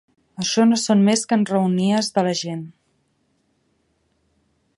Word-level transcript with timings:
Això 0.43 0.63
no 0.69 0.79
són 0.83 1.03
més 1.09 1.23
que 1.33 1.37
enraonies 1.41 2.11
de 2.17 2.25
la 2.29 2.33
gent. 2.43 2.67